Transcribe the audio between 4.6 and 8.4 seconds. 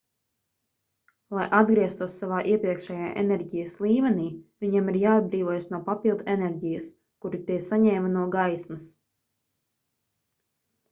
viņiem ir jāatbrīvojas no papildu enerģijas kuru tie saņēma no